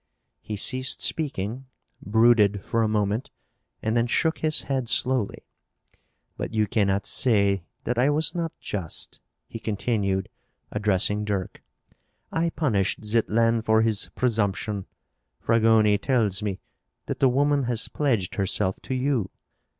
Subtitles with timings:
[0.39, 1.67] He ceased speaking,
[2.03, 3.29] brooded for a moment,
[3.83, 5.43] and then shook his head slowly.
[6.37, 10.27] "But you cannot say that I was not just," he continued,
[10.71, 11.61] addressing Dirk.
[12.31, 14.87] "I punished Zitlan for his presumption.
[15.39, 16.57] Fragoni tells me
[17.05, 19.29] that the woman has pledged herself to you.